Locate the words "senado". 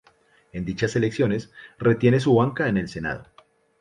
2.89-3.27